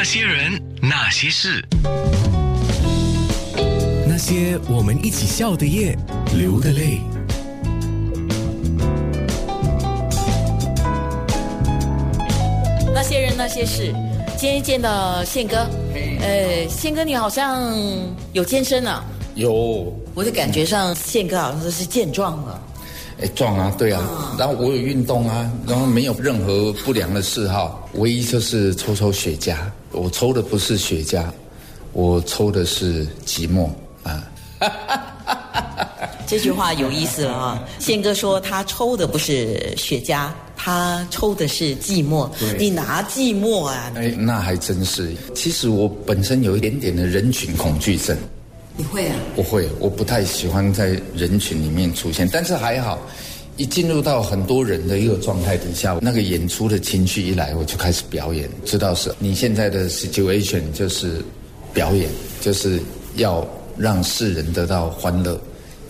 [0.00, 1.60] 那些人，那些事，
[4.06, 5.98] 那些我们一起笑的夜，
[6.36, 7.00] 流的泪。
[12.94, 13.92] 那些人那些事，
[14.36, 15.66] 今天见到宪哥，
[16.20, 17.68] 呃，宪哥你好像
[18.34, 19.04] 有健身啊，
[19.34, 22.62] 有，我的感觉上宪哥好像都是健壮了。
[23.20, 29.56] 哎，壮啊，对啊，然后我有运动啊，然后没有任何不良的嗜好，唯一就是抽抽雪茄。
[29.92, 31.24] 我抽的不是雪茄，
[31.92, 33.68] 我抽的是寂寞
[34.02, 34.24] 啊。
[36.26, 37.64] 这句话有意思了啊！
[37.78, 42.28] 宪哥说他抽的不是雪茄，他抽的是寂寞。
[42.58, 43.90] 你拿寂寞啊？
[43.96, 45.14] 哎，那还真是。
[45.34, 48.14] 其实我本身有一点点的人群恐惧症，
[48.76, 49.16] 你会啊？
[49.36, 52.98] 我会，我不太喜欢在人群里面出现，但是还好，
[53.58, 61.20] 一进入到很多人的一个状态底下，那个演出的情绪一来，我就开始表演，知道是你现在的 situation 就是
[61.74, 62.08] 表演，
[62.40, 62.80] 就是
[63.16, 63.44] 要
[63.76, 65.38] 让世人得到欢乐。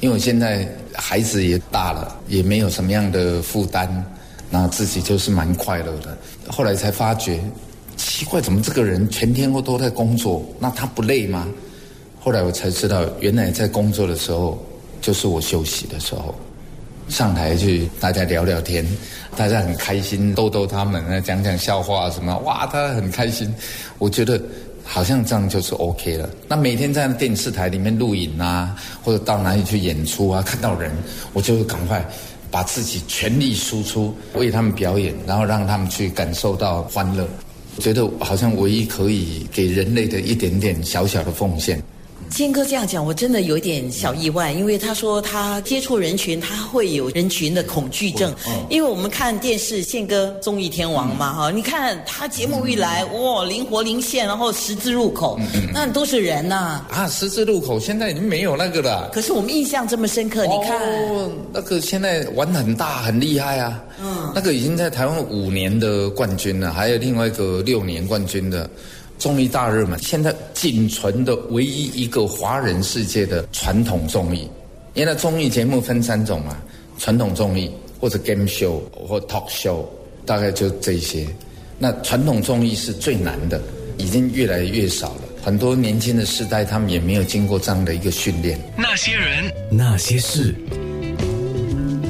[0.00, 4.02] 因为我现在孩子也大了，也没有什么样的负担，
[4.48, 6.16] 那自己就是蛮快乐的。
[6.48, 7.38] 后来才发觉，
[7.98, 11.46] 奇怪，怎么这个人全天候都在工作，那他不累吗？
[12.18, 14.58] 后来我才知道，原来在工作的时候，
[15.02, 16.34] 就是我休息的时候，
[17.10, 18.86] 上台去大家聊聊天，
[19.36, 23.52] 大家很开心，逗逗他们，啊，讲讲笑话什么，哇，他很开心。
[23.98, 24.40] 我觉得
[24.84, 26.30] 好像这样就是 OK 了。
[26.46, 30.92] 那每天在电视台里面录影啊，或者到哪里去演出啊，看到人，
[31.32, 32.04] 我就会赶快
[32.50, 37.28] 把自己全力输出，为他们表演，然后让他们去感受到欢乐。
[37.76, 41.82] 我觉得好像唯一可以给人类的一点点小小的奉献。
[42.30, 48.34] 宪哥这样讲，我真的有一点小意外，因为他说他接触人群，他会有人群的恐惧症。
[48.70, 55.38] 因为我们看电视，宪哥综艺天王嘛，哈，你看他节目一来，哇，灵活灵现，然后十字路口，
[55.74, 59.10] 那都是人呐、啊，十字路口现在已经没有那个了。
[59.12, 63.82] 可是我们印象这么深刻，你看，哦，那个现在玩很大，很厉害啊。
[64.00, 68.70] 嗯，那个已经在台湾五年的冠军了，还有另外一个六年冠军的
[69.20, 69.96] 综艺大热门。
[70.02, 74.48] 现在仅存的唯一一个华人世界的传统综艺，
[74.94, 76.56] 因为综艺节目分三种嘛，
[76.98, 77.70] 传统综艺
[78.00, 79.84] 或者 game show 或 talk show，
[80.24, 81.26] 大概就这些。
[81.78, 83.60] 那传统综艺是最难的，
[83.98, 85.22] 已经越来越少了。
[85.42, 88.58] 很多年轻的世代，他们也没有经过这样的一个训练。
[88.76, 90.54] 那些人，那些事，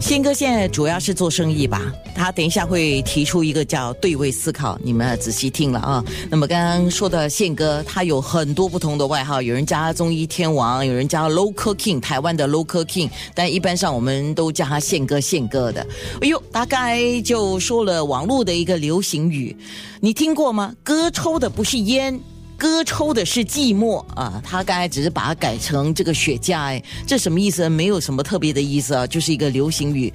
[0.00, 1.92] 宪哥现在主要是做生意吧？
[2.14, 6.04] 他等一下会提出一个叫对位思考，你们要仔细听了啊。
[6.30, 15.84] 那么刚刚说的宪哥，他有很多不同的外号，有人叫他中医天王，有人叫 local king，台湾的 local king，但一般上我们都叫他宪哥宪哥的。
[16.20, 19.56] 哎呦，大概就说了网络的一个流行语，
[20.00, 20.72] 你听过吗？
[20.84, 22.18] 哥抽的不是烟。
[22.58, 27.68] 哥抽的是寂寞啊，他刚才只是把它改成这个雪茄，哎，这什么意思？
[27.68, 30.12] 没有什么特别的意思啊，就是一个流行语，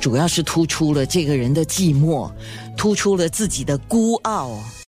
[0.00, 2.30] 主要是突出了这个人的寂寞，
[2.76, 4.58] 突出了自己的孤傲。